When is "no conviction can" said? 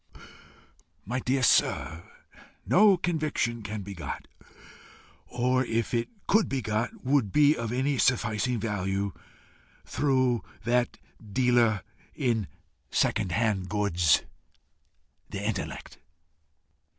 2.65-3.83